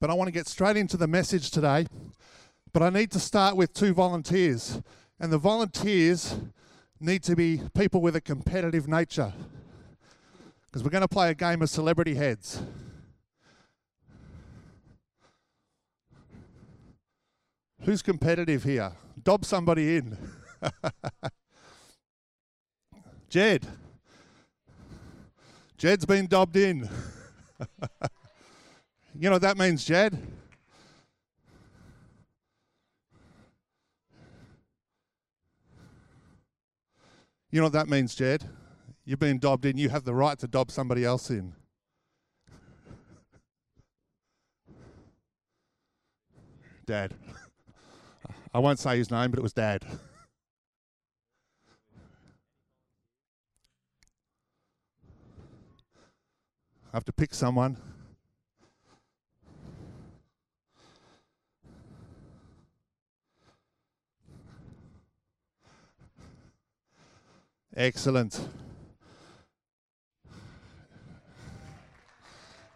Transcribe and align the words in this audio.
But 0.00 0.10
I 0.10 0.14
want 0.14 0.28
to 0.28 0.32
get 0.32 0.46
straight 0.46 0.76
into 0.76 0.96
the 0.96 1.06
message 1.06 1.50
today. 1.50 1.86
But 2.72 2.82
I 2.82 2.90
need 2.90 3.10
to 3.12 3.20
start 3.20 3.56
with 3.56 3.72
two 3.72 3.94
volunteers. 3.94 4.80
And 5.20 5.32
the 5.32 5.38
volunteers 5.38 6.36
need 7.00 7.22
to 7.24 7.36
be 7.36 7.60
people 7.74 8.00
with 8.00 8.16
a 8.16 8.20
competitive 8.20 8.88
nature. 8.88 9.32
Because 10.66 10.82
we're 10.82 10.90
going 10.90 11.02
to 11.02 11.08
play 11.08 11.30
a 11.30 11.34
game 11.34 11.62
of 11.62 11.70
celebrity 11.70 12.14
heads. 12.14 12.62
Who's 17.82 18.02
competitive 18.02 18.64
here? 18.64 18.92
Dob 19.22 19.44
somebody 19.44 19.98
in. 19.98 20.16
Jed. 23.28 23.66
Jed's 25.76 26.06
been 26.06 26.26
dobbed 26.26 26.56
in. 26.56 26.88
you 29.18 29.28
know 29.28 29.36
what 29.36 29.42
that 29.42 29.56
means, 29.56 29.84
Jed? 29.84 30.18
You 37.50 37.60
know 37.60 37.66
what 37.66 37.72
that 37.74 37.88
means, 37.88 38.14
Jed? 38.16 38.48
You've 39.04 39.20
been 39.20 39.38
dobbed 39.38 39.64
in. 39.64 39.78
You 39.78 39.88
have 39.90 40.04
the 40.04 40.14
right 40.14 40.36
to 40.40 40.48
dob 40.48 40.72
somebody 40.72 41.04
else 41.04 41.30
in. 41.30 41.54
Dad. 46.84 47.14
I 48.52 48.58
won't 48.58 48.78
say 48.80 48.98
his 48.98 49.10
name, 49.10 49.30
but 49.30 49.38
it 49.38 49.42
was 49.42 49.52
Dad. 49.52 49.84
I 56.92 56.96
have 56.96 57.04
to 57.04 57.12
pick 57.12 57.34
someone. 57.34 57.76
Excellent. 67.76 68.38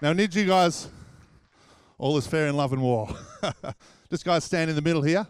Now, 0.02 0.10
I 0.10 0.12
need 0.12 0.34
you 0.34 0.44
guys, 0.44 0.88
all 1.98 2.16
is 2.16 2.27
fair 2.27 2.48
in 2.48 2.56
love 2.56 2.72
and 2.72 2.82
war. 2.82 3.08
Just 4.10 4.24
guys 4.24 4.42
stand 4.44 4.70
in 4.70 4.77
the 4.77 4.82
middle 4.82 5.02
here. 5.02 5.27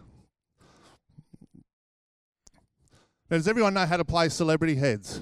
Now, 3.29 3.37
does 3.37 3.47
everyone 3.47 3.75
know 3.75 3.85
how 3.85 3.97
to 3.97 4.05
play 4.05 4.29
celebrity 4.29 4.75
heads? 4.75 5.21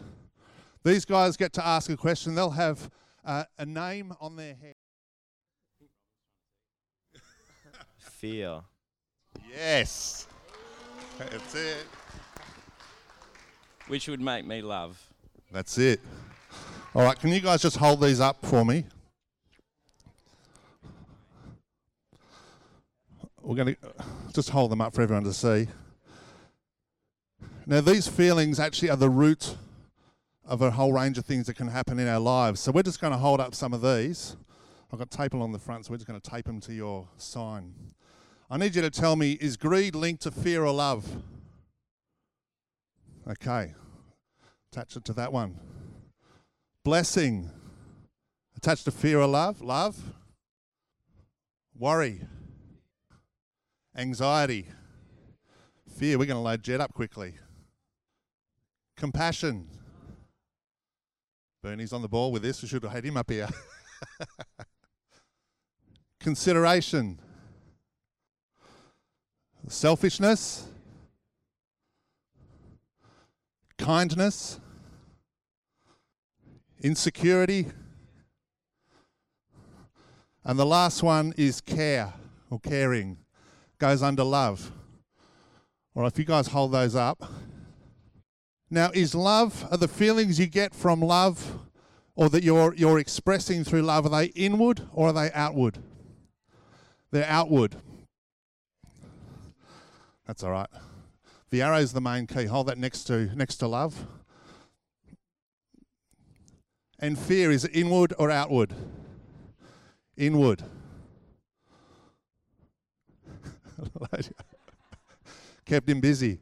These 0.83 1.03
guys 1.03 1.35
get 1.35 1.51
to 1.53 1.65
ask 1.65 1.89
a 1.89 1.97
question. 1.97 2.33
They'll 2.33 2.49
have 2.51 2.89
uh, 3.25 3.43
a 3.57 3.65
name 3.65 4.13
on 4.21 4.37
their 4.37 4.55
head. 4.55 4.75
Fear. 7.99 8.61
Yes. 9.53 10.27
That's 11.17 11.55
it. 11.55 11.85
Which 13.87 14.07
would 14.09 14.21
make 14.21 14.45
me 14.45 14.61
love. 14.61 15.01
That's 15.51 15.77
it. 15.77 16.01
All 16.93 17.03
right, 17.03 17.17
can 17.17 17.31
you 17.31 17.39
guys 17.39 17.61
just 17.61 17.77
hold 17.77 18.01
these 18.01 18.19
up 18.19 18.45
for 18.45 18.65
me? 18.65 18.85
We're 23.41 23.55
going 23.55 23.75
to 23.75 23.77
just 24.33 24.49
hold 24.49 24.71
them 24.71 24.81
up 24.81 24.93
for 24.93 25.01
everyone 25.01 25.23
to 25.23 25.33
see. 25.33 25.67
Now, 27.65 27.79
these 27.79 28.07
feelings 28.07 28.59
actually 28.59 28.89
are 28.89 28.97
the 28.97 29.09
root 29.09 29.55
of 30.45 30.61
a 30.61 30.71
whole 30.71 30.91
range 30.91 31.17
of 31.17 31.25
things 31.25 31.47
that 31.47 31.55
can 31.55 31.69
happen 31.69 31.97
in 31.97 32.09
our 32.09 32.19
lives. 32.19 32.59
So, 32.59 32.73
we're 32.73 32.83
just 32.83 32.99
going 32.99 33.13
to 33.13 33.17
hold 33.17 33.39
up 33.39 33.55
some 33.55 33.73
of 33.73 33.81
these. 33.81 34.35
I've 34.91 34.99
got 34.99 35.11
tape 35.11 35.33
along 35.33 35.53
the 35.53 35.59
front, 35.59 35.85
so 35.85 35.91
we're 35.91 35.97
just 35.97 36.07
going 36.07 36.19
to 36.19 36.29
tape 36.29 36.45
them 36.45 36.59
to 36.61 36.73
your 36.73 37.07
sign. 37.17 37.73
I 38.49 38.57
need 38.57 38.75
you 38.75 38.81
to 38.81 38.89
tell 38.89 39.15
me 39.15 39.33
is 39.33 39.55
greed 39.55 39.95
linked 39.95 40.23
to 40.23 40.31
fear 40.31 40.65
or 40.65 40.73
love? 40.73 41.05
Okay. 43.29 43.73
Attach 44.71 44.95
it 44.95 45.03
to 45.05 45.13
that 45.13 45.33
one. 45.33 45.59
Blessing. 46.85 47.49
Attached 48.55 48.85
to 48.85 48.91
fear 48.91 49.19
or 49.19 49.27
love? 49.27 49.61
Love. 49.61 49.97
Worry. 51.77 52.21
Anxiety. 53.95 54.67
Fear. 55.97 56.17
We're 56.17 56.25
going 56.25 56.37
to 56.37 56.41
load 56.41 56.63
Jed 56.63 56.79
up 56.79 56.93
quickly. 56.93 57.33
Compassion. 58.95 59.67
Bernie's 61.61 61.91
on 61.91 62.01
the 62.01 62.07
ball 62.07 62.31
with 62.31 62.43
this. 62.43 62.61
We 62.61 62.69
should 62.69 62.83
have 62.83 62.93
had 62.93 63.03
him 63.03 63.17
up 63.17 63.29
here. 63.29 63.49
Consideration. 66.19 67.19
Selfishness 69.67 70.67
kindness, 73.77 74.59
insecurity, 76.81 77.67
and 80.43 80.57
the 80.57 80.65
last 80.65 81.03
one 81.03 81.33
is 81.37 81.59
care 81.61 82.13
or 82.49 82.59
caring, 82.59 83.17
goes 83.79 84.01
under 84.01 84.23
love. 84.23 84.71
Right, 85.93 86.07
if 86.07 86.17
you 86.17 86.25
guys 86.25 86.47
hold 86.47 86.71
those 86.71 86.95
up. 86.95 87.23
Now, 88.69 88.91
is 88.93 89.15
love, 89.15 89.65
are 89.71 89.77
the 89.77 89.87
feelings 89.87 90.39
you 90.39 90.47
get 90.47 90.75
from 90.75 91.01
love 91.01 91.59
or 92.15 92.29
that 92.29 92.43
you're, 92.43 92.73
you're 92.75 92.99
expressing 92.99 93.63
through 93.63 93.81
love, 93.81 94.05
are 94.05 94.09
they 94.09 94.25
inward 94.27 94.81
or 94.93 95.09
are 95.09 95.13
they 95.13 95.31
outward? 95.33 95.79
They're 97.11 97.25
outward. 97.27 97.75
That's 100.25 100.43
all 100.43 100.51
right. 100.51 100.69
The 101.49 101.61
arrow 101.61 101.77
is 101.77 101.93
the 101.93 102.01
main 102.01 102.27
key. 102.27 102.45
Hold 102.45 102.67
that 102.67 102.77
next 102.77 103.05
to 103.05 103.35
next 103.35 103.57
to 103.57 103.67
love. 103.67 104.05
And 106.99 107.17
fear 107.17 107.51
is 107.51 107.63
it 107.63 107.71
inward 107.75 108.13
or 108.17 108.29
outward? 108.31 108.73
Inward. 110.17 110.63
Kept 115.65 115.87
him 115.89 116.01
busy. 116.01 116.39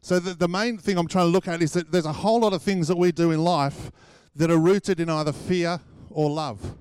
So 0.00 0.18
the, 0.18 0.34
the 0.34 0.48
main 0.48 0.78
thing 0.78 0.96
I'm 0.98 1.06
trying 1.06 1.26
to 1.26 1.30
look 1.30 1.46
at 1.46 1.62
is 1.62 1.74
that 1.74 1.92
there's 1.92 2.06
a 2.06 2.12
whole 2.12 2.40
lot 2.40 2.52
of 2.52 2.62
things 2.62 2.88
that 2.88 2.96
we 2.96 3.12
do 3.12 3.30
in 3.30 3.44
life 3.44 3.92
that 4.34 4.50
are 4.50 4.58
rooted 4.58 4.98
in 4.98 5.08
either 5.08 5.32
fear 5.32 5.80
or 6.10 6.30
love. 6.30 6.76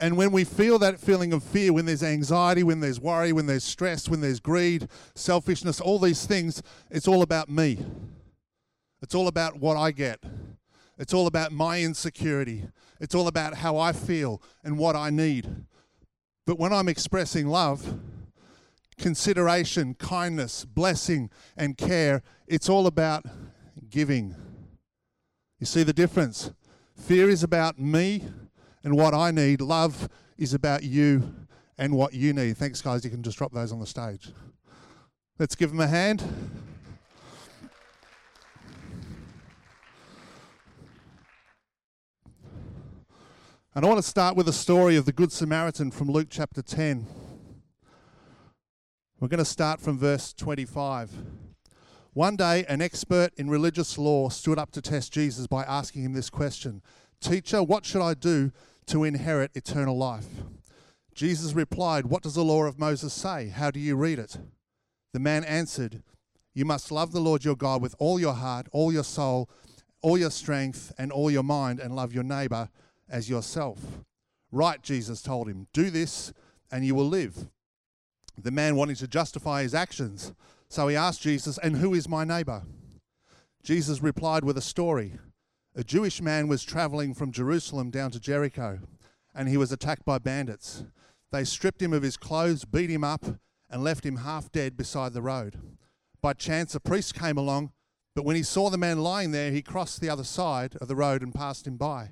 And 0.00 0.16
when 0.16 0.30
we 0.30 0.44
feel 0.44 0.78
that 0.78 1.00
feeling 1.00 1.32
of 1.32 1.42
fear, 1.42 1.72
when 1.72 1.86
there's 1.86 2.04
anxiety, 2.04 2.62
when 2.62 2.80
there's 2.80 3.00
worry, 3.00 3.32
when 3.32 3.46
there's 3.46 3.64
stress, 3.64 4.08
when 4.08 4.20
there's 4.20 4.38
greed, 4.38 4.88
selfishness, 5.14 5.80
all 5.80 5.98
these 5.98 6.24
things, 6.24 6.62
it's 6.90 7.08
all 7.08 7.22
about 7.22 7.48
me. 7.48 7.78
It's 9.02 9.14
all 9.14 9.26
about 9.26 9.58
what 9.58 9.76
I 9.76 9.90
get. 9.90 10.20
It's 10.98 11.12
all 11.12 11.26
about 11.26 11.52
my 11.52 11.80
insecurity. 11.80 12.68
It's 13.00 13.14
all 13.14 13.26
about 13.26 13.54
how 13.54 13.76
I 13.76 13.92
feel 13.92 14.40
and 14.62 14.78
what 14.78 14.94
I 14.94 15.10
need. 15.10 15.48
But 16.46 16.58
when 16.58 16.72
I'm 16.72 16.88
expressing 16.88 17.48
love, 17.48 17.98
consideration, 18.98 19.94
kindness, 19.94 20.64
blessing, 20.64 21.30
and 21.56 21.76
care, 21.76 22.22
it's 22.46 22.68
all 22.68 22.86
about 22.86 23.24
giving. 23.90 24.34
You 25.58 25.66
see 25.66 25.82
the 25.82 25.92
difference? 25.92 26.52
Fear 26.96 27.30
is 27.30 27.42
about 27.42 27.78
me 27.78 28.24
and 28.84 28.96
what 28.96 29.14
I 29.14 29.30
need. 29.30 29.60
Love 29.60 30.08
is 30.36 30.54
about 30.54 30.82
you 30.82 31.34
and 31.76 31.94
what 31.94 32.14
you 32.14 32.32
need. 32.32 32.56
Thanks, 32.56 32.80
guys. 32.80 33.04
You 33.04 33.10
can 33.10 33.22
just 33.22 33.38
drop 33.38 33.52
those 33.52 33.72
on 33.72 33.80
the 33.80 33.86
stage. 33.86 34.30
Let's 35.38 35.54
give 35.54 35.70
them 35.70 35.80
a 35.80 35.86
hand. 35.86 36.22
And 43.74 43.84
I 43.84 43.88
want 43.88 43.98
to 43.98 44.08
start 44.08 44.34
with 44.34 44.48
a 44.48 44.52
story 44.52 44.96
of 44.96 45.04
the 45.04 45.12
Good 45.12 45.30
Samaritan 45.30 45.92
from 45.92 46.10
Luke 46.10 46.26
chapter 46.30 46.62
10. 46.62 47.06
We're 49.20 49.28
going 49.28 49.38
to 49.38 49.44
start 49.44 49.80
from 49.80 49.98
verse 49.98 50.32
25. 50.32 51.12
One 52.12 52.34
day, 52.34 52.64
an 52.68 52.82
expert 52.82 53.30
in 53.36 53.48
religious 53.48 53.96
law 53.96 54.30
stood 54.30 54.58
up 54.58 54.72
to 54.72 54.82
test 54.82 55.12
Jesus 55.12 55.46
by 55.46 55.62
asking 55.62 56.02
him 56.02 56.12
this 56.12 56.30
question 56.30 56.82
Teacher, 57.20 57.62
what 57.62 57.84
should 57.84 58.02
I 58.02 58.14
do 58.14 58.50
to 58.88 59.04
inherit 59.04 59.50
eternal 59.54 59.96
life? 59.96 60.26
Jesus 61.14 61.52
replied, 61.52 62.06
What 62.06 62.22
does 62.22 62.34
the 62.34 62.44
law 62.44 62.64
of 62.64 62.78
Moses 62.78 63.12
say? 63.12 63.48
How 63.48 63.70
do 63.70 63.80
you 63.80 63.96
read 63.96 64.18
it? 64.18 64.38
The 65.12 65.20
man 65.20 65.44
answered, 65.44 66.02
You 66.54 66.64
must 66.64 66.92
love 66.92 67.12
the 67.12 67.20
Lord 67.20 67.44
your 67.44 67.56
God 67.56 67.82
with 67.82 67.94
all 67.98 68.20
your 68.20 68.34
heart, 68.34 68.68
all 68.72 68.92
your 68.92 69.04
soul, 69.04 69.48
all 70.00 70.16
your 70.16 70.30
strength, 70.30 70.92
and 70.98 71.10
all 71.10 71.30
your 71.30 71.42
mind, 71.42 71.80
and 71.80 71.96
love 71.96 72.12
your 72.12 72.22
neighbor 72.22 72.68
as 73.08 73.28
yourself. 73.28 73.78
Right, 74.52 74.82
Jesus 74.82 75.20
told 75.20 75.48
him, 75.48 75.66
Do 75.72 75.90
this, 75.90 76.32
and 76.70 76.84
you 76.84 76.94
will 76.94 77.08
live. 77.08 77.48
The 78.36 78.50
man 78.50 78.76
wanted 78.76 78.98
to 78.98 79.08
justify 79.08 79.62
his 79.62 79.74
actions, 79.74 80.32
so 80.68 80.88
he 80.88 80.96
asked 80.96 81.22
Jesus, 81.22 81.58
And 81.58 81.76
who 81.76 81.94
is 81.94 82.08
my 82.08 82.24
neighbor? 82.24 82.62
Jesus 83.62 84.02
replied 84.02 84.44
with 84.44 84.56
a 84.56 84.62
story. 84.62 85.14
A 85.78 85.84
Jewish 85.84 86.20
man 86.20 86.48
was 86.48 86.64
traveling 86.64 87.14
from 87.14 87.30
Jerusalem 87.30 87.90
down 87.90 88.10
to 88.10 88.18
Jericho, 88.18 88.80
and 89.32 89.48
he 89.48 89.56
was 89.56 89.70
attacked 89.70 90.04
by 90.04 90.18
bandits. 90.18 90.82
They 91.30 91.44
stripped 91.44 91.80
him 91.80 91.92
of 91.92 92.02
his 92.02 92.16
clothes, 92.16 92.64
beat 92.64 92.90
him 92.90 93.04
up, 93.04 93.24
and 93.70 93.84
left 93.84 94.04
him 94.04 94.16
half 94.16 94.50
dead 94.50 94.76
beside 94.76 95.12
the 95.12 95.22
road. 95.22 95.78
By 96.20 96.32
chance, 96.32 96.74
a 96.74 96.80
priest 96.80 97.14
came 97.14 97.38
along, 97.38 97.70
but 98.16 98.24
when 98.24 98.34
he 98.34 98.42
saw 98.42 98.70
the 98.70 98.76
man 98.76 98.98
lying 99.04 99.30
there, 99.30 99.52
he 99.52 99.62
crossed 99.62 100.00
the 100.00 100.10
other 100.10 100.24
side 100.24 100.74
of 100.80 100.88
the 100.88 100.96
road 100.96 101.22
and 101.22 101.32
passed 101.32 101.64
him 101.64 101.76
by. 101.76 102.10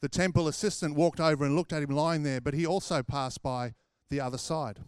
The 0.00 0.08
temple 0.08 0.48
assistant 0.48 0.94
walked 0.94 1.20
over 1.20 1.44
and 1.44 1.54
looked 1.54 1.74
at 1.74 1.82
him 1.82 1.94
lying 1.94 2.22
there, 2.22 2.40
but 2.40 2.54
he 2.54 2.64
also 2.64 3.02
passed 3.02 3.42
by 3.42 3.74
the 4.08 4.22
other 4.22 4.38
side. 4.38 4.78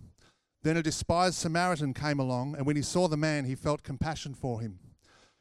Then 0.63 0.79
a 0.79 0.83
despised 0.83 1.35
Samaritan 1.35 1.93
came 1.93 2.19
along, 2.19 2.57
and 2.57 2.65
when 2.65 2.77
he 2.77 2.83
saw 2.83 3.09
the 3.09 3.19
man, 3.19 3.45
he 3.45 3.55
felt 3.55 3.83
compassion 3.83 4.33
for 4.33 4.63
him. 4.63 4.79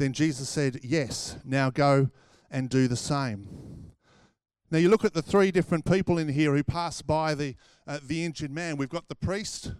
Then 0.00 0.14
Jesus 0.14 0.48
said, 0.48 0.80
Yes, 0.82 1.36
now 1.44 1.68
go 1.68 2.08
and 2.50 2.70
do 2.70 2.88
the 2.88 2.96
same. 2.96 3.92
Now 4.70 4.78
you 4.78 4.88
look 4.88 5.04
at 5.04 5.12
the 5.12 5.20
three 5.20 5.50
different 5.50 5.84
people 5.84 6.16
in 6.16 6.28
here 6.28 6.56
who 6.56 6.64
passed 6.64 7.06
by 7.06 7.34
the, 7.34 7.54
uh, 7.86 7.98
the 8.02 8.24
injured 8.24 8.50
man. 8.50 8.78
We've 8.78 8.88
got 8.88 9.08
the 9.08 9.14
priest, 9.14 9.72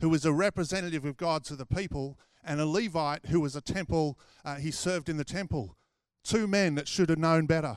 who 0.00 0.08
was 0.08 0.24
a 0.24 0.32
representative 0.32 1.04
of 1.04 1.16
God 1.16 1.42
to 1.46 1.56
the 1.56 1.66
people, 1.66 2.16
and 2.44 2.60
a 2.60 2.66
Levite 2.66 3.26
who 3.26 3.40
was 3.40 3.56
a 3.56 3.60
temple, 3.60 4.16
uh, 4.44 4.56
he 4.56 4.70
served 4.70 5.08
in 5.08 5.16
the 5.16 5.24
temple. 5.24 5.76
Two 6.22 6.46
men 6.46 6.76
that 6.76 6.86
should 6.86 7.08
have 7.08 7.18
known 7.18 7.46
better, 7.46 7.76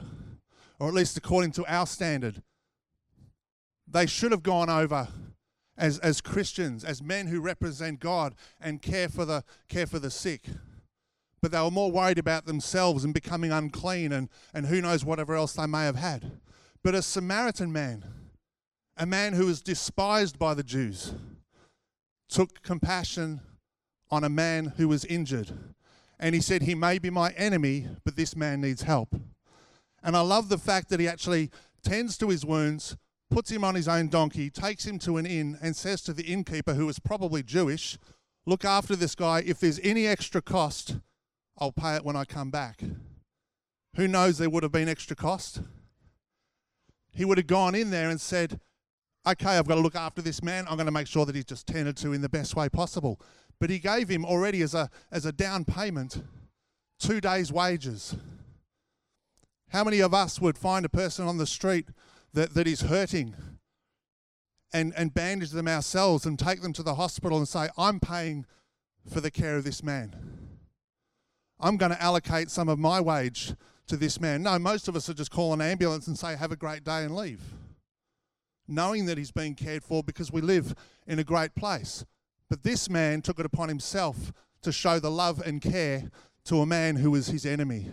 or 0.80 0.90
at 0.90 0.94
least 0.94 1.18
according 1.18 1.54
to 1.54 1.66
our 1.66 1.88
standard. 1.88 2.44
They 3.88 4.06
should 4.06 4.32
have 4.32 4.44
gone 4.44 4.70
over 4.70 5.08
as, 5.76 5.98
as 5.98 6.22
Christians, 6.22 6.84
as 6.84 7.02
men 7.02 7.26
who 7.26 7.42
represent 7.42 8.00
God 8.00 8.36
and 8.62 8.84
care 8.84 9.10
for 9.10 9.26
the 9.26 9.44
care 9.68 9.88
for 9.88 9.98
the 9.98 10.12
sick. 10.12 10.44
But 11.42 11.52
they 11.52 11.62
were 11.62 11.72
more 11.72 11.92
worried 11.92 12.18
about 12.18 12.46
themselves 12.46 13.04
and 13.04 13.14
becoming 13.14 13.52
unclean 13.52 14.12
and, 14.12 14.30
and 14.54 14.66
who 14.66 14.82
knows 14.82 15.06
whatever 15.06 15.36
else 15.36 15.54
they 15.54 15.68
may 15.68 15.86
have 15.86 15.96
had 15.96 16.32
but 16.88 16.96
a 16.96 17.02
Samaritan 17.02 17.74
man, 17.74 18.06
a 18.96 19.06
man 19.06 19.34
who 19.34 19.46
was 19.46 19.62
despised 19.62 20.40
by 20.40 20.54
the 20.54 20.64
Jews, 20.64 21.14
took 22.30 22.62
compassion 22.62 23.42
on 24.10 24.24
a 24.24 24.30
man 24.30 24.74
who 24.78 24.88
was 24.88 25.04
injured. 25.04 25.52
And 26.18 26.34
he 26.34 26.40
said, 26.40 26.62
He 26.62 26.76
may 26.76 26.98
be 26.98 27.10
my 27.10 27.32
enemy, 27.32 27.88
but 28.06 28.16
this 28.16 28.38
man 28.38 28.62
needs 28.62 28.84
help. 28.84 29.14
And 30.02 30.16
I 30.16 30.22
love 30.22 30.48
the 30.48 30.58
fact 30.58 30.88
that 30.88 31.02
he 31.02 31.10
actually 31.10 31.52
tends 31.84 32.18
to 32.20 32.30
his 32.30 32.46
wounds, 32.46 32.96
puts 33.30 33.52
him 33.52 33.66
on 33.66 33.76
his 33.76 33.90
own 33.90 34.08
donkey, 34.08 34.50
takes 34.50 34.86
him 34.86 34.98
to 35.00 35.18
an 35.18 35.26
inn, 35.26 35.58
and 35.62 35.76
says 35.76 36.02
to 36.04 36.14
the 36.14 36.24
innkeeper, 36.24 36.76
who 36.76 36.86
was 36.86 37.00
probably 37.00 37.44
Jewish, 37.44 37.98
Look 38.46 38.64
after 38.64 38.96
this 38.96 39.14
guy. 39.14 39.44
If 39.46 39.60
there's 39.60 39.82
any 39.84 40.08
extra 40.08 40.42
cost, 40.42 41.00
I'll 41.58 41.72
pay 41.72 41.96
it 41.96 42.06
when 42.06 42.16
I 42.16 42.26
come 42.26 42.52
back. 42.52 42.82
Who 43.96 44.08
knows 44.08 44.38
there 44.38 44.50
would 44.50 44.64
have 44.64 44.72
been 44.72 44.90
extra 44.90 45.16
cost? 45.16 45.62
he 47.18 47.26
would 47.26 47.40
have 47.40 47.48
gone 47.48 47.74
in 47.74 47.90
there 47.90 48.12
and 48.12 48.22
said, 48.22 48.60
Okay, 49.26 49.58
I've 49.58 49.68
got 49.68 49.76
to 49.76 49.82
look 49.82 49.96
after 49.96 50.22
this 50.22 50.44
man. 50.44 50.66
I'm 50.70 50.78
going 50.78 50.86
to 50.86 50.92
make 50.92 51.08
sure 51.08 51.26
that 51.26 51.36
he's 51.36 51.46
just 51.46 51.68
tended 51.68 51.98
to 51.98 52.14
in 52.14 52.22
the 52.22 52.30
best 52.30 52.56
way 52.56 52.70
possible. 52.70 53.20
But 53.60 53.72
he 53.72 53.80
gave 53.80 54.08
him 54.08 54.24
already 54.24 54.62
as 54.62 54.76
a, 54.76 54.90
as 55.12 55.26
a 55.26 55.32
down 55.32 55.66
payment 55.66 56.24
two 57.00 57.20
days' 57.20 57.52
wages. 57.52 58.16
How 59.70 59.84
many 59.84 60.00
of 60.00 60.14
us 60.14 60.40
would 60.40 60.58
find 60.58 60.86
a 60.86 60.90
person 60.90 61.28
on 61.28 61.38
the 61.38 61.48
street 61.48 61.88
that, 62.34 62.54
that 62.54 62.68
is 62.68 62.82
hurting 62.82 63.36
and, 64.72 64.94
and 64.96 65.14
bandage 65.14 65.50
them 65.50 65.68
ourselves 65.68 66.26
and 66.26 66.38
take 66.38 66.62
them 66.62 66.72
to 66.74 66.84
the 66.84 66.96
hospital 66.96 67.40
and 67.40 67.48
say, 67.48 67.68
I'm 67.78 68.00
paying 68.00 68.46
for 69.12 69.22
the 69.22 69.32
care 69.32 69.58
of 69.58 69.64
this 69.64 69.84
man? 69.84 70.47
I'm 71.60 71.78
going 71.78 71.92
to 71.92 72.02
allocate 72.02 72.52
some 72.52 72.70
of 72.70 72.78
my 72.78 73.02
wage 73.02 73.54
to 73.88 73.98
this 73.98 74.20
man. 74.20 74.44
No, 74.44 74.60
most 74.60 74.88
of 74.88 74.96
us 74.96 75.08
would 75.08 75.18
just 75.18 75.32
call 75.32 75.54
an 75.54 75.62
ambulance 75.62 76.08
and 76.08 76.18
say, 76.18 76.36
Have 76.36 76.52
a 76.52 76.56
great 76.58 76.84
day 76.84 77.04
and 77.04 77.16
leave, 77.16 77.42
knowing 78.68 79.06
that 79.06 79.18
he's 79.18 79.32
being 79.32 79.56
cared 79.56 79.84
for 79.84 80.04
because 80.04 80.32
we 80.32 80.42
live 80.42 80.76
in 81.08 81.20
a 81.20 81.24
great 81.24 81.56
place. 81.56 82.06
But 82.50 82.64
this 82.64 82.90
man 82.90 83.22
took 83.22 83.40
it 83.40 83.46
upon 83.46 83.70
himself 83.70 84.32
to 84.62 84.72
show 84.72 85.00
the 85.00 85.12
love 85.12 85.42
and 85.46 85.62
care 85.62 86.10
to 86.46 86.62
a 86.62 86.66
man 86.66 86.98
who 86.98 87.12
was 87.12 87.28
his 87.28 87.46
enemy. 87.46 87.88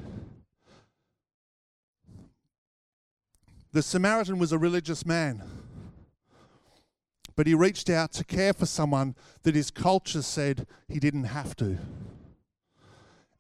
The 3.73 3.83
Samaritan 3.83 4.39
was 4.39 4.53
a 4.53 4.59
religious 4.59 5.05
man, 5.05 5.43
but 7.35 7.49
he 7.49 7.55
reached 7.55 7.91
out 7.91 8.13
to 8.13 8.25
care 8.25 8.53
for 8.53 8.67
someone 8.67 9.17
that 9.43 9.57
his 9.57 9.73
culture 9.73 10.23
said 10.23 10.69
he 10.87 11.01
didn't 11.01 11.25
have 11.25 11.57
to. 11.57 11.79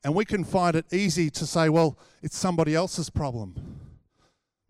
And 0.05 0.15
we 0.15 0.27
can 0.27 0.45
find 0.45 0.77
it 0.77 0.93
easy 0.93 1.31
to 1.31 1.47
say, 1.47 1.71
well, 1.71 1.99
it's 2.23 2.37
somebody 2.37 2.75
else's 2.75 3.09
problem. 3.09 3.81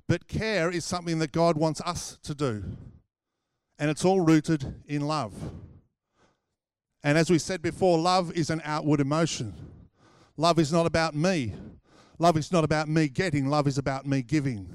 But 0.07 0.29
care 0.29 0.71
is 0.71 0.85
something 0.85 1.19
that 1.19 1.33
God 1.33 1.57
wants 1.57 1.81
us 1.81 2.19
to 2.23 2.35
do. 2.35 2.63
And 3.79 3.91
it's 3.91 4.05
all 4.05 4.21
rooted 4.21 4.83
in 4.87 5.03
love. 5.03 5.35
And 7.03 7.19
as 7.19 7.31
we 7.31 7.39
said 7.39 7.61
before, 7.61 7.99
love 7.99 8.33
is 8.33 8.49
an 8.49 8.63
outward 8.65 9.01
emotion. 9.01 9.55
Love 10.37 10.59
is 10.59 10.73
not 10.73 10.87
about 10.87 11.15
me. 11.15 11.55
Love 12.19 12.37
is 12.37 12.53
not 12.53 12.65
about 12.65 12.89
me 12.89 13.09
getting, 13.09 13.49
love 13.49 13.67
is 13.67 13.77
about 13.77 14.07
me 14.07 14.23
giving. 14.23 14.69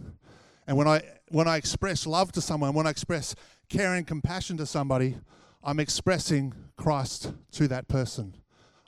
And 0.67 0.77
when 0.77 0.87
I 0.87 1.01
when 1.29 1.47
I 1.47 1.57
express 1.57 2.05
love 2.05 2.31
to 2.33 2.41
someone, 2.41 2.73
when 2.73 2.85
I 2.85 2.89
express 2.89 3.33
care 3.69 3.93
and 3.93 4.05
compassion 4.05 4.57
to 4.57 4.65
somebody, 4.65 5.17
I'm 5.63 5.79
expressing 5.79 6.53
Christ 6.75 7.33
to 7.53 7.67
that 7.69 7.87
person. 7.87 8.35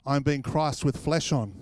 I'm 0.04 0.22
being 0.22 0.42
Christ 0.42 0.84
with 0.84 0.96
flesh 0.96 1.32
on. 1.32 1.54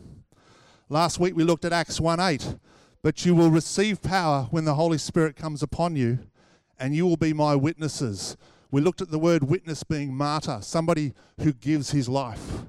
Last 0.89 1.19
week 1.19 1.37
we 1.37 1.45
looked 1.45 1.65
at 1.65 1.73
Acts 1.73 2.01
1 2.01 2.21
8. 2.21 2.57
But 3.03 3.25
you 3.25 3.35
will 3.35 3.51
receive 3.51 4.03
power 4.03 4.47
when 4.51 4.65
the 4.65 4.75
Holy 4.75 4.99
Spirit 4.99 5.35
comes 5.35 5.63
upon 5.63 5.97
you, 5.97 6.19
and 6.79 6.95
you 6.95 7.07
will 7.07 7.17
be 7.17 7.33
my 7.33 7.57
witnesses. 7.57 8.37
We 8.71 8.81
looked 8.81 9.01
at 9.01 9.11
the 9.11 9.19
word 9.19 9.45
witness 9.45 9.83
being 9.83 10.15
martyr, 10.15 10.59
somebody 10.61 11.15
who 11.41 11.53
gives 11.53 11.91
his 11.91 12.09
life 12.09 12.63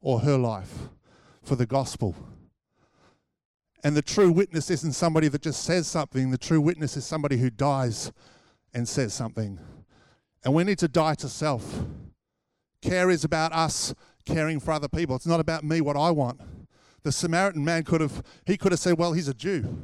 or 0.00 0.20
her 0.20 0.38
life 0.38 0.88
for 1.42 1.54
the 1.54 1.66
gospel. 1.66 2.16
And 3.82 3.94
the 3.94 4.02
true 4.02 4.32
witness 4.32 4.70
isn't 4.70 4.94
somebody 4.94 5.28
that 5.28 5.42
just 5.42 5.62
says 5.62 5.86
something, 5.86 6.30
the 6.30 6.38
true 6.38 6.60
witness 6.60 6.96
is 6.96 7.04
somebody 7.04 7.36
who 7.36 7.50
dies 7.50 8.10
and 8.72 8.88
says 8.88 9.12
something. 9.12 9.58
And 10.44 10.54
we 10.54 10.64
need 10.64 10.78
to 10.78 10.88
die 10.88 11.14
to 11.16 11.28
self. 11.28 11.84
Care 12.80 13.10
is 13.10 13.24
about 13.24 13.52
us 13.52 13.94
caring 14.26 14.60
for 14.60 14.72
other 14.72 14.88
people. 14.88 15.16
It's 15.16 15.26
not 15.26 15.40
about 15.40 15.64
me, 15.64 15.80
what 15.80 15.96
I 15.96 16.10
want. 16.10 16.40
The 17.02 17.12
Samaritan 17.12 17.64
man 17.64 17.84
could 17.84 18.00
have, 18.00 18.22
he 18.46 18.56
could 18.56 18.72
have 18.72 18.80
said, 18.80 18.98
well, 18.98 19.12
he's 19.12 19.28
a 19.28 19.34
Jew. 19.34 19.76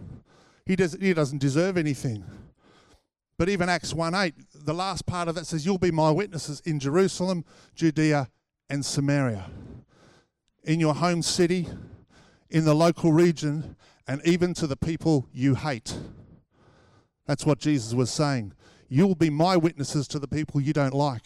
He, 0.65 0.77
does, 0.77 0.97
he 1.01 1.13
doesn't 1.13 1.39
deserve 1.39 1.77
anything. 1.77 2.25
But 3.41 3.49
even 3.49 3.69
Acts 3.69 3.95
1 3.95 4.15
8, 4.15 4.35
the 4.67 4.75
last 4.75 5.07
part 5.07 5.27
of 5.27 5.35
that 5.35 5.47
says, 5.47 5.65
You'll 5.65 5.79
be 5.79 5.91
my 5.91 6.11
witnesses 6.11 6.61
in 6.67 6.79
Jerusalem, 6.79 7.47
Judea, 7.75 8.29
and 8.69 8.85
Samaria. 8.85 9.47
In 10.65 10.79
your 10.79 10.95
home 10.95 11.23
city, 11.23 11.67
in 12.51 12.67
the 12.67 12.75
local 12.75 13.13
region, 13.13 13.77
and 14.07 14.21
even 14.27 14.53
to 14.55 14.67
the 14.67 14.77
people 14.77 15.27
you 15.33 15.55
hate. 15.55 15.97
That's 17.27 17.47
what 17.47 17.61
Jesus 17.61 17.95
was 17.95 18.11
saying. 18.11 18.53
You 18.93 19.07
will 19.07 19.15
be 19.15 19.31
my 19.31 19.57
witnesses 19.57 20.09
to 20.09 20.19
the 20.19 20.27
people 20.27 20.61
you 20.61 20.73
don't 20.73 20.93
like. 20.93 21.23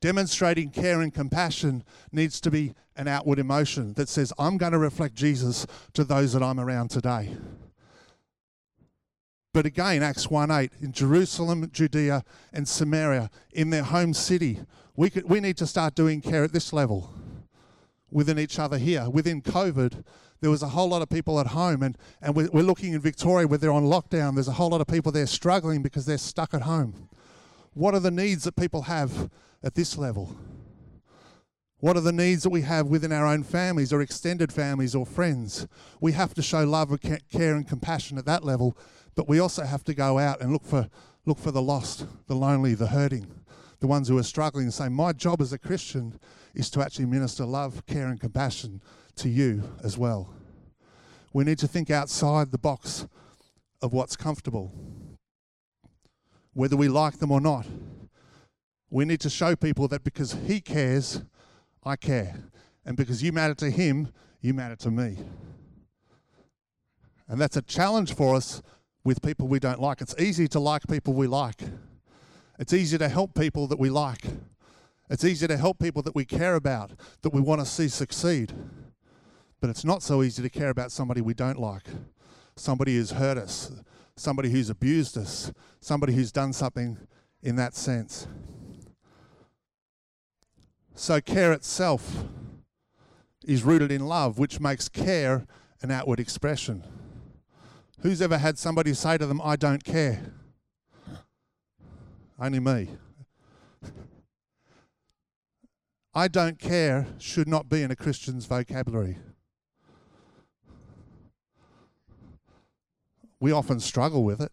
Demonstrating 0.00 0.70
care 0.70 1.00
and 1.00 1.14
compassion 1.14 1.84
needs 2.10 2.40
to 2.40 2.50
be 2.50 2.74
an 2.96 3.06
outward 3.06 3.38
emotion 3.38 3.92
that 3.94 4.08
says, 4.08 4.32
I'm 4.36 4.58
going 4.58 4.72
to 4.72 4.78
reflect 4.78 5.14
Jesus 5.14 5.64
to 5.92 6.02
those 6.02 6.32
that 6.32 6.42
I'm 6.42 6.58
around 6.58 6.90
today. 6.90 7.36
But 9.52 9.64
again, 9.64 10.02
Acts 10.02 10.28
1 10.28 10.50
8, 10.50 10.72
in 10.80 10.90
Jerusalem, 10.90 11.70
Judea, 11.72 12.24
and 12.52 12.66
Samaria, 12.66 13.30
in 13.52 13.70
their 13.70 13.84
home 13.84 14.12
city, 14.12 14.58
we, 14.96 15.08
could, 15.08 15.30
we 15.30 15.38
need 15.38 15.56
to 15.58 15.68
start 15.68 15.94
doing 15.94 16.20
care 16.20 16.42
at 16.42 16.52
this 16.52 16.72
level 16.72 17.14
within 18.14 18.38
each 18.38 18.58
other 18.58 18.78
here. 18.78 19.10
Within 19.10 19.42
COVID, 19.42 20.04
there 20.40 20.50
was 20.50 20.62
a 20.62 20.68
whole 20.68 20.88
lot 20.88 21.02
of 21.02 21.10
people 21.10 21.40
at 21.40 21.48
home, 21.48 21.82
and, 21.82 21.98
and 22.22 22.34
we're, 22.34 22.62
looking 22.62 22.94
in 22.94 23.00
Victoria 23.00 23.46
where 23.46 23.58
they're 23.58 23.72
on 23.72 23.84
lockdown. 23.84 24.34
There's 24.34 24.48
a 24.48 24.52
whole 24.52 24.70
lot 24.70 24.80
of 24.80 24.86
people 24.86 25.10
there 25.10 25.26
struggling 25.26 25.82
because 25.82 26.06
they're 26.06 26.16
stuck 26.16 26.54
at 26.54 26.62
home. 26.62 27.08
What 27.74 27.92
are 27.92 28.00
the 28.00 28.12
needs 28.12 28.44
that 28.44 28.54
people 28.54 28.82
have 28.82 29.28
at 29.64 29.74
this 29.74 29.98
level? 29.98 30.36
What 31.80 31.96
are 31.96 32.00
the 32.00 32.12
needs 32.12 32.44
that 32.44 32.50
we 32.50 32.62
have 32.62 32.86
within 32.86 33.10
our 33.10 33.26
own 33.26 33.42
families 33.42 33.92
or 33.92 34.00
extended 34.00 34.52
families 34.52 34.94
or 34.94 35.04
friends? 35.04 35.66
We 36.00 36.12
have 36.12 36.34
to 36.34 36.42
show 36.42 36.64
love, 36.64 36.92
and 36.92 37.00
care, 37.28 37.54
and 37.56 37.68
compassion 37.68 38.16
at 38.16 38.26
that 38.26 38.44
level, 38.44 38.78
but 39.16 39.28
we 39.28 39.40
also 39.40 39.64
have 39.64 39.82
to 39.84 39.94
go 39.94 40.18
out 40.20 40.40
and 40.40 40.52
look 40.52 40.64
for, 40.64 40.88
look 41.26 41.38
for 41.38 41.50
the 41.50 41.60
lost, 41.60 42.06
the 42.28 42.36
lonely, 42.36 42.74
the 42.74 42.86
hurting, 42.86 43.26
the 43.84 43.88
ones 43.88 44.08
who 44.08 44.16
are 44.16 44.22
struggling, 44.22 44.64
and 44.64 44.72
say, 44.72 44.88
My 44.88 45.12
job 45.12 45.42
as 45.42 45.52
a 45.52 45.58
Christian 45.58 46.18
is 46.54 46.70
to 46.70 46.80
actually 46.80 47.04
minister 47.04 47.44
love, 47.44 47.84
care, 47.84 48.06
and 48.06 48.18
compassion 48.18 48.80
to 49.16 49.28
you 49.28 49.62
as 49.82 49.98
well. 49.98 50.30
We 51.34 51.44
need 51.44 51.58
to 51.58 51.68
think 51.68 51.90
outside 51.90 52.50
the 52.50 52.56
box 52.56 53.06
of 53.82 53.92
what's 53.92 54.16
comfortable, 54.16 54.72
whether 56.54 56.78
we 56.78 56.88
like 56.88 57.18
them 57.18 57.30
or 57.30 57.42
not. 57.42 57.66
We 58.88 59.04
need 59.04 59.20
to 59.20 59.28
show 59.28 59.54
people 59.54 59.86
that 59.88 60.02
because 60.02 60.32
He 60.46 60.62
cares, 60.62 61.20
I 61.84 61.96
care. 61.96 62.36
And 62.86 62.96
because 62.96 63.22
you 63.22 63.32
matter 63.32 63.54
to 63.56 63.68
Him, 63.68 64.08
you 64.40 64.54
matter 64.54 64.76
to 64.76 64.90
me. 64.90 65.18
And 67.28 67.38
that's 67.38 67.58
a 67.58 67.62
challenge 67.62 68.14
for 68.14 68.34
us 68.34 68.62
with 69.04 69.20
people 69.20 69.46
we 69.46 69.58
don't 69.58 69.78
like. 69.78 70.00
It's 70.00 70.14
easy 70.18 70.48
to 70.48 70.58
like 70.58 70.86
people 70.88 71.12
we 71.12 71.26
like. 71.26 71.60
It's 72.58 72.72
easy 72.72 72.98
to 72.98 73.08
help 73.08 73.34
people 73.34 73.66
that 73.68 73.78
we 73.78 73.90
like. 73.90 74.24
It's 75.10 75.24
easy 75.24 75.46
to 75.46 75.56
help 75.56 75.78
people 75.78 76.02
that 76.02 76.14
we 76.14 76.24
care 76.24 76.54
about, 76.54 76.92
that 77.22 77.30
we 77.30 77.40
want 77.40 77.60
to 77.60 77.66
see 77.66 77.88
succeed. 77.88 78.52
But 79.60 79.70
it's 79.70 79.84
not 79.84 80.02
so 80.02 80.22
easy 80.22 80.42
to 80.42 80.48
care 80.48 80.70
about 80.70 80.92
somebody 80.92 81.20
we 81.20 81.34
don't 81.34 81.58
like, 81.58 81.86
somebody 82.56 82.96
who's 82.96 83.12
hurt 83.12 83.38
us, 83.38 83.72
somebody 84.16 84.50
who's 84.50 84.70
abused 84.70 85.18
us, 85.18 85.52
somebody 85.80 86.14
who's 86.14 86.32
done 86.32 86.52
something 86.52 86.98
in 87.42 87.56
that 87.56 87.74
sense. 87.74 88.26
So, 90.94 91.20
care 91.20 91.52
itself 91.52 92.24
is 93.44 93.64
rooted 93.64 93.90
in 93.90 94.06
love, 94.06 94.38
which 94.38 94.60
makes 94.60 94.88
care 94.88 95.46
an 95.82 95.90
outward 95.90 96.20
expression. 96.20 96.84
Who's 98.00 98.22
ever 98.22 98.38
had 98.38 98.58
somebody 98.58 98.94
say 98.94 99.18
to 99.18 99.26
them, 99.26 99.40
I 99.42 99.56
don't 99.56 99.82
care? 99.82 100.32
Only 102.44 102.60
me. 102.60 102.90
I 106.12 106.28
don't 106.28 106.58
care 106.58 107.06
should 107.18 107.48
not 107.48 107.70
be 107.70 107.82
in 107.82 107.90
a 107.90 107.96
Christian's 107.96 108.44
vocabulary. 108.44 109.16
We 113.40 113.50
often 113.50 113.80
struggle 113.80 114.24
with 114.24 114.42
it, 114.42 114.52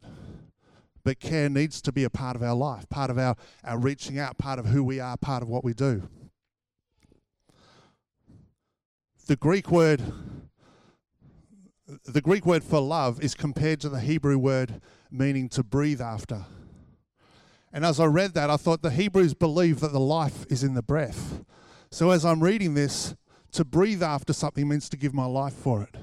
but 1.03 1.19
care 1.19 1.49
needs 1.49 1.81
to 1.81 1.91
be 1.91 2.05
a 2.05 2.09
part 2.09 2.37
of 2.37 2.41
our 2.41 2.55
life, 2.55 2.87
part 2.87 3.09
of 3.09 3.17
our, 3.17 3.35
our 3.61 3.77
reaching 3.77 4.17
out, 4.17 4.37
part 4.37 4.57
of 4.57 4.67
who 4.67 4.85
we 4.85 5.01
are, 5.01 5.17
part 5.17 5.43
of 5.43 5.49
what 5.49 5.65
we 5.65 5.73
do. 5.73 6.07
The 9.27 9.35
Greek 9.35 9.69
word 9.69 10.01
the 12.05 12.21
Greek 12.21 12.45
word 12.45 12.63
for 12.63 12.79
love 12.79 13.21
is 13.21 13.35
compared 13.35 13.81
to 13.81 13.89
the 13.89 13.99
Hebrew 13.99 14.37
word 14.37 14.79
meaning 15.11 15.49
to 15.49 15.61
breathe 15.61 15.99
after. 15.99 16.45
And 17.73 17.85
as 17.85 17.99
I 17.99 18.05
read 18.05 18.33
that, 18.33 18.49
I 18.49 18.57
thought 18.57 18.81
the 18.81 18.91
Hebrews 18.91 19.33
believe 19.33 19.79
that 19.79 19.93
the 19.93 19.99
life 19.99 20.45
is 20.49 20.63
in 20.63 20.73
the 20.73 20.81
breath. 20.81 21.43
So 21.89 22.09
as 22.09 22.25
I'm 22.25 22.43
reading 22.43 22.73
this, 22.73 23.15
to 23.53 23.65
breathe 23.65 24.01
after 24.01 24.33
something 24.33 24.67
means 24.67 24.89
to 24.89 24.97
give 24.97 25.13
my 25.13 25.25
life 25.25 25.53
for 25.53 25.83
it. 25.83 25.95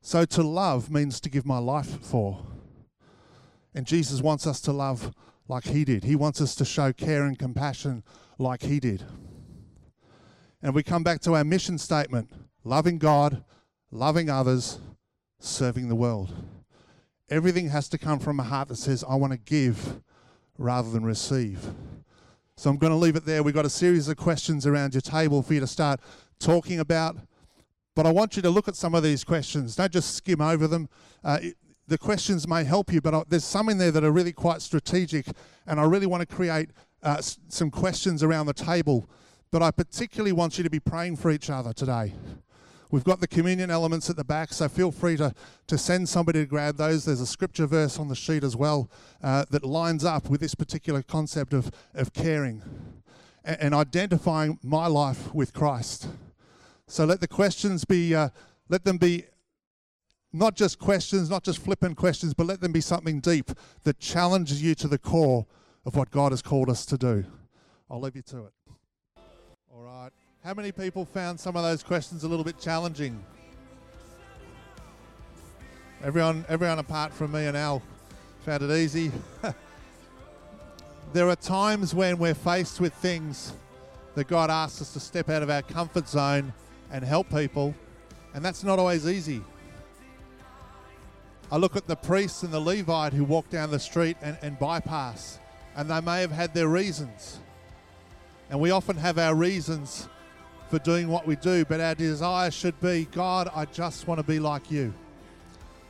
So 0.00 0.24
to 0.24 0.42
love 0.42 0.90
means 0.90 1.20
to 1.20 1.30
give 1.30 1.44
my 1.44 1.58
life 1.58 2.00
for. 2.00 2.46
And 3.74 3.86
Jesus 3.86 4.22
wants 4.22 4.46
us 4.46 4.60
to 4.62 4.72
love 4.72 5.14
like 5.48 5.64
he 5.64 5.84
did. 5.84 6.04
He 6.04 6.16
wants 6.16 6.40
us 6.40 6.54
to 6.56 6.64
show 6.64 6.92
care 6.92 7.24
and 7.24 7.38
compassion 7.38 8.02
like 8.38 8.62
he 8.62 8.80
did. 8.80 9.04
And 10.62 10.74
we 10.74 10.82
come 10.82 11.02
back 11.02 11.20
to 11.22 11.34
our 11.34 11.44
mission 11.44 11.78
statement 11.78 12.30
loving 12.64 12.98
God, 12.98 13.44
loving 13.90 14.28
others, 14.28 14.78
serving 15.38 15.88
the 15.88 15.94
world. 15.94 16.32
Everything 17.28 17.68
has 17.68 17.88
to 17.90 17.98
come 17.98 18.18
from 18.18 18.40
a 18.40 18.42
heart 18.42 18.68
that 18.68 18.76
says, 18.76 19.04
I 19.08 19.14
want 19.14 19.32
to 19.32 19.38
give 19.38 20.00
rather 20.60 20.90
than 20.90 21.04
receive. 21.04 21.72
So 22.56 22.68
I'm 22.68 22.76
going 22.76 22.92
to 22.92 22.96
leave 22.98 23.16
it 23.16 23.24
there. 23.24 23.42
We've 23.42 23.54
got 23.54 23.64
a 23.64 23.70
series 23.70 24.08
of 24.08 24.16
questions 24.18 24.66
around 24.66 24.94
your 24.94 25.00
table 25.00 25.42
for 25.42 25.54
you 25.54 25.60
to 25.60 25.66
start 25.66 26.00
talking 26.38 26.78
about. 26.78 27.16
But 27.96 28.06
I 28.06 28.12
want 28.12 28.36
you 28.36 28.42
to 28.42 28.50
look 28.50 28.68
at 28.68 28.76
some 28.76 28.94
of 28.94 29.02
these 29.02 29.24
questions. 29.24 29.74
Don't 29.74 29.90
just 29.90 30.14
skim 30.14 30.40
over 30.40 30.68
them. 30.68 30.88
Uh, 31.24 31.38
it, 31.42 31.56
the 31.88 31.98
questions 31.98 32.46
may 32.46 32.62
help 32.62 32.92
you, 32.92 33.00
but 33.00 33.14
I, 33.14 33.22
there's 33.28 33.44
some 33.44 33.68
in 33.68 33.78
there 33.78 33.90
that 33.90 34.04
are 34.04 34.12
really 34.12 34.32
quite 34.32 34.62
strategic, 34.62 35.26
and 35.66 35.80
I 35.80 35.84
really 35.84 36.06
want 36.06 36.20
to 36.20 36.36
create 36.36 36.70
uh, 37.02 37.16
s- 37.18 37.38
some 37.48 37.70
questions 37.70 38.22
around 38.22 38.46
the 38.46 38.52
table. 38.52 39.08
But 39.50 39.62
I 39.62 39.70
particularly 39.72 40.32
want 40.32 40.56
you 40.58 40.62
to 40.62 40.70
be 40.70 40.78
praying 40.78 41.16
for 41.16 41.30
each 41.30 41.50
other 41.50 41.72
today. 41.72 42.12
We've 42.92 43.04
got 43.04 43.20
the 43.20 43.28
communion 43.28 43.70
elements 43.70 44.10
at 44.10 44.16
the 44.16 44.24
back, 44.24 44.52
so 44.52 44.68
feel 44.68 44.90
free 44.90 45.16
to, 45.18 45.32
to 45.68 45.78
send 45.78 46.08
somebody 46.08 46.40
to 46.40 46.46
grab 46.46 46.76
those. 46.76 47.04
There's 47.04 47.20
a 47.20 47.26
scripture 47.26 47.66
verse 47.66 47.98
on 47.98 48.08
the 48.08 48.16
sheet 48.16 48.42
as 48.42 48.56
well 48.56 48.90
uh, 49.22 49.44
that 49.50 49.64
lines 49.64 50.04
up 50.04 50.28
with 50.28 50.40
this 50.40 50.56
particular 50.56 51.02
concept 51.02 51.52
of, 51.52 51.70
of 51.94 52.12
caring 52.12 52.62
and, 53.44 53.60
and 53.60 53.74
identifying 53.74 54.58
my 54.62 54.88
life 54.88 55.32
with 55.32 55.52
Christ. 55.52 56.08
So 56.88 57.04
let 57.04 57.20
the 57.20 57.28
questions 57.28 57.84
be, 57.84 58.12
uh, 58.12 58.30
let 58.68 58.84
them 58.84 58.96
be 58.96 59.26
not 60.32 60.56
just 60.56 60.80
questions, 60.80 61.30
not 61.30 61.44
just 61.44 61.60
flippant 61.60 61.96
questions, 61.96 62.34
but 62.34 62.46
let 62.46 62.60
them 62.60 62.72
be 62.72 62.80
something 62.80 63.20
deep 63.20 63.50
that 63.84 64.00
challenges 64.00 64.62
you 64.62 64.74
to 64.76 64.88
the 64.88 64.98
core 64.98 65.46
of 65.84 65.94
what 65.94 66.10
God 66.10 66.32
has 66.32 66.42
called 66.42 66.68
us 66.68 66.84
to 66.86 66.98
do. 66.98 67.24
I'll 67.88 68.00
leave 68.00 68.16
you 68.16 68.22
to 68.22 68.46
it. 68.46 68.52
All 69.72 69.82
right. 69.82 70.10
How 70.42 70.54
many 70.54 70.72
people 70.72 71.04
found 71.04 71.38
some 71.38 71.54
of 71.54 71.62
those 71.62 71.82
questions 71.82 72.24
a 72.24 72.28
little 72.28 72.46
bit 72.46 72.58
challenging? 72.58 73.22
Everyone, 76.02 76.46
everyone 76.48 76.78
apart 76.78 77.12
from 77.12 77.32
me 77.32 77.44
and 77.44 77.54
Al 77.54 77.82
found 78.46 78.62
it 78.62 78.70
easy. 78.70 79.12
there 81.12 81.28
are 81.28 81.36
times 81.36 81.94
when 81.94 82.16
we're 82.16 82.32
faced 82.32 82.80
with 82.80 82.94
things 82.94 83.52
that 84.14 84.28
God 84.28 84.48
asks 84.48 84.80
us 84.80 84.94
to 84.94 85.00
step 85.00 85.28
out 85.28 85.42
of 85.42 85.50
our 85.50 85.60
comfort 85.60 86.08
zone 86.08 86.54
and 86.90 87.04
help 87.04 87.28
people, 87.28 87.74
and 88.32 88.42
that's 88.42 88.64
not 88.64 88.78
always 88.78 89.06
easy. 89.06 89.42
I 91.52 91.58
look 91.58 91.76
at 91.76 91.86
the 91.86 91.96
priests 91.96 92.44
and 92.44 92.50
the 92.50 92.60
Levite 92.60 93.12
who 93.12 93.24
walk 93.24 93.50
down 93.50 93.70
the 93.70 93.78
street 93.78 94.16
and, 94.22 94.38
and 94.40 94.58
bypass, 94.58 95.38
and 95.76 95.90
they 95.90 96.00
may 96.00 96.22
have 96.22 96.32
had 96.32 96.54
their 96.54 96.68
reasons. 96.68 97.40
And 98.48 98.58
we 98.58 98.70
often 98.70 98.96
have 98.96 99.18
our 99.18 99.34
reasons 99.34 100.08
for 100.70 100.78
doing 100.78 101.08
what 101.08 101.26
we 101.26 101.34
do, 101.34 101.64
but 101.64 101.80
our 101.80 101.96
desire 101.96 102.50
should 102.50 102.80
be 102.80 103.06
God, 103.06 103.50
I 103.52 103.64
just 103.64 104.06
want 104.06 104.20
to 104.20 104.26
be 104.26 104.38
like 104.38 104.70
you. 104.70 104.94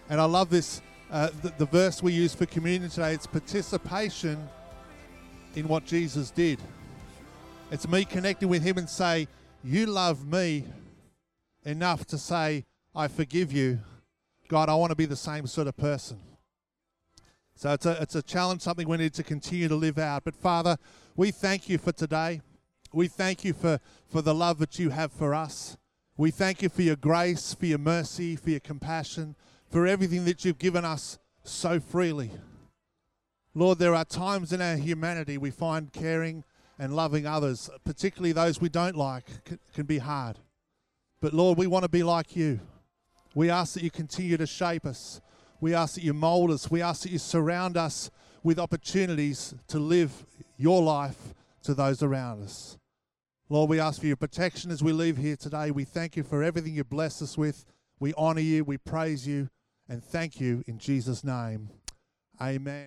And 0.08 0.18
I 0.18 0.24
love 0.24 0.48
this, 0.48 0.80
uh, 1.10 1.28
the, 1.42 1.52
the 1.58 1.66
verse 1.66 2.02
we 2.02 2.14
use 2.14 2.34
for 2.34 2.46
communion 2.46 2.90
today. 2.90 3.12
It's 3.12 3.26
participation 3.26 4.48
in 5.54 5.68
what 5.68 5.84
Jesus 5.84 6.30
did. 6.30 6.60
It's 7.70 7.86
me 7.86 8.06
connecting 8.06 8.48
with 8.48 8.62
Him 8.62 8.78
and 8.78 8.88
say, 8.88 9.28
You 9.62 9.84
love 9.84 10.26
me 10.26 10.64
enough 11.64 12.06
to 12.06 12.18
say, 12.18 12.64
I 12.94 13.08
forgive 13.08 13.52
you. 13.52 13.80
God, 14.48 14.70
I 14.70 14.74
want 14.74 14.90
to 14.90 14.96
be 14.96 15.06
the 15.06 15.14
same 15.14 15.46
sort 15.46 15.68
of 15.68 15.76
person. 15.76 16.18
So 17.54 17.74
it's 17.74 17.84
a, 17.84 18.00
it's 18.00 18.14
a 18.14 18.22
challenge, 18.22 18.62
something 18.62 18.88
we 18.88 18.96
need 18.96 19.12
to 19.14 19.22
continue 19.22 19.68
to 19.68 19.76
live 19.76 19.98
out. 19.98 20.24
But 20.24 20.34
Father, 20.34 20.78
we 21.14 21.30
thank 21.30 21.68
you 21.68 21.76
for 21.76 21.92
today. 21.92 22.40
We 22.92 23.08
thank 23.08 23.44
you 23.44 23.52
for, 23.52 23.78
for 24.08 24.22
the 24.22 24.34
love 24.34 24.58
that 24.58 24.78
you 24.78 24.90
have 24.90 25.12
for 25.12 25.34
us. 25.34 25.76
We 26.16 26.30
thank 26.30 26.62
you 26.62 26.68
for 26.68 26.82
your 26.82 26.96
grace, 26.96 27.54
for 27.54 27.66
your 27.66 27.78
mercy, 27.78 28.36
for 28.36 28.50
your 28.50 28.60
compassion, 28.60 29.36
for 29.70 29.86
everything 29.86 30.24
that 30.24 30.44
you've 30.44 30.58
given 30.58 30.84
us 30.84 31.18
so 31.44 31.80
freely. 31.80 32.30
Lord, 33.54 33.78
there 33.78 33.94
are 33.94 34.04
times 34.04 34.52
in 34.52 34.60
our 34.60 34.76
humanity 34.76 35.38
we 35.38 35.50
find 35.50 35.92
caring 35.92 36.44
and 36.78 36.94
loving 36.94 37.26
others, 37.26 37.70
particularly 37.84 38.32
those 38.32 38.60
we 38.60 38.68
don't 38.68 38.96
like, 38.96 39.24
can 39.74 39.86
be 39.86 39.98
hard. 39.98 40.38
But 41.20 41.34
Lord, 41.34 41.58
we 41.58 41.66
want 41.66 41.84
to 41.84 41.90
be 41.90 42.02
like 42.02 42.34
you. 42.34 42.60
We 43.34 43.50
ask 43.50 43.74
that 43.74 43.82
you 43.82 43.90
continue 43.90 44.36
to 44.36 44.46
shape 44.46 44.86
us. 44.86 45.20
We 45.60 45.74
ask 45.74 45.94
that 45.94 46.04
you 46.04 46.14
mold 46.14 46.50
us. 46.50 46.70
We 46.70 46.82
ask 46.82 47.02
that 47.02 47.12
you 47.12 47.18
surround 47.18 47.76
us 47.76 48.10
with 48.42 48.58
opportunities 48.58 49.54
to 49.68 49.78
live 49.78 50.26
your 50.56 50.82
life 50.82 51.34
to 51.62 51.74
those 51.74 52.02
around 52.02 52.42
us. 52.42 52.78
Lord, 53.52 53.68
we 53.68 53.80
ask 53.80 54.00
for 54.00 54.06
your 54.06 54.14
protection 54.14 54.70
as 54.70 54.80
we 54.80 54.92
leave 54.92 55.16
here 55.16 55.34
today. 55.34 55.72
We 55.72 55.82
thank 55.82 56.16
you 56.16 56.22
for 56.22 56.40
everything 56.44 56.72
you 56.72 56.84
bless 56.84 57.20
us 57.20 57.36
with. 57.36 57.64
We 57.98 58.14
honor 58.16 58.40
you, 58.40 58.62
we 58.62 58.78
praise 58.78 59.26
you, 59.26 59.48
and 59.88 60.04
thank 60.04 60.40
you 60.40 60.62
in 60.68 60.78
Jesus' 60.78 61.24
name. 61.24 61.68
Amen. 62.40 62.86